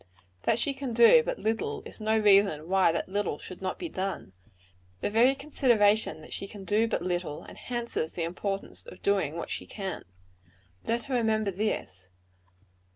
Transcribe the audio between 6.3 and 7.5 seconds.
she can do but little,